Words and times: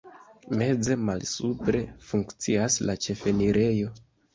Meze 0.61 0.93
malsupre 1.09 1.81
funkcias 2.09 2.83
la 2.89 3.01
ĉefenirejo. 3.09 3.99